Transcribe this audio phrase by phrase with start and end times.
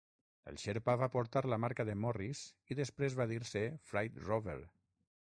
[0.51, 2.41] El "Sherpa" va portar la marca de Morris
[2.75, 3.61] i després va dir-se
[3.91, 4.57] Freight Rover.